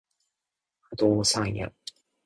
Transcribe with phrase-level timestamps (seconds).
[0.89, 1.71] 不動産屋